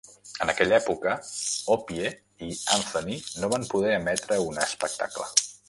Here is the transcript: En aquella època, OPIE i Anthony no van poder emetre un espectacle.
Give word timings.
En 0.43 0.51
aquella 0.51 0.77
època, 0.77 1.11
OPIE 1.75 2.13
i 2.47 2.49
Anthony 2.77 3.13
no 3.43 3.51
van 3.55 3.69
poder 3.75 3.95
emetre 4.01 4.43
un 4.51 4.61
espectacle. 4.67 5.33